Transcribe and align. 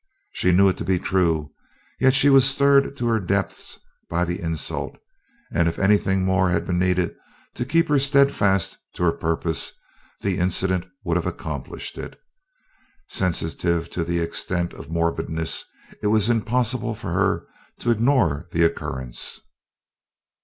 She 0.31 0.51
knew 0.51 0.67
it 0.67 0.77
to 0.77 0.83
be 0.83 0.97
true, 0.97 1.53
yet 1.99 2.15
she 2.15 2.31
was 2.31 2.49
stirred 2.49 2.97
to 2.97 3.05
her 3.05 3.19
depths 3.19 3.79
by 4.09 4.25
the 4.25 4.41
insult, 4.41 4.97
and 5.51 5.67
if 5.67 5.77
anything 5.77 6.25
more 6.25 6.49
had 6.49 6.65
been 6.65 6.79
needed 6.79 7.13
to 7.53 7.65
keep 7.65 7.87
her 7.87 7.99
steadfast 7.99 8.79
to 8.95 9.03
her 9.03 9.11
purpose, 9.11 9.73
the 10.21 10.39
incident 10.39 10.87
would 11.03 11.17
have 11.17 11.27
accomplished 11.27 11.99
it. 11.99 12.19
Sensitive 13.09 13.91
to 13.91 14.03
the 14.03 14.17
extent 14.17 14.73
of 14.73 14.89
morbidness 14.89 15.65
it 16.01 16.07
was 16.07 16.31
impossible 16.31 16.95
for 16.95 17.11
her 17.13 17.45
to 17.81 17.91
ignore 17.91 18.47
the 18.51 18.63
occurrence. 18.63 19.39